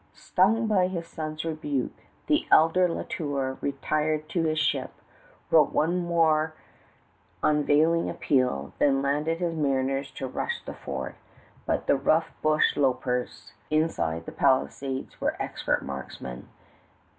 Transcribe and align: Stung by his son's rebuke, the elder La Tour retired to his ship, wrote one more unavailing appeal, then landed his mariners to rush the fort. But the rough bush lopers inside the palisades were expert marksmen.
Stung 0.15 0.65
by 0.65 0.87
his 0.87 1.05
son's 1.05 1.45
rebuke, 1.45 2.05
the 2.25 2.47
elder 2.49 2.89
La 2.89 3.03
Tour 3.03 3.59
retired 3.61 4.27
to 4.29 4.45
his 4.45 4.57
ship, 4.57 4.89
wrote 5.51 5.73
one 5.73 5.99
more 5.99 6.55
unavailing 7.43 8.09
appeal, 8.09 8.73
then 8.79 9.03
landed 9.03 9.37
his 9.37 9.55
mariners 9.55 10.09
to 10.09 10.25
rush 10.27 10.59
the 10.65 10.73
fort. 10.73 11.13
But 11.67 11.85
the 11.85 11.97
rough 11.97 12.33
bush 12.41 12.75
lopers 12.75 13.51
inside 13.69 14.25
the 14.25 14.31
palisades 14.31 15.21
were 15.21 15.37
expert 15.39 15.85
marksmen. 15.85 16.49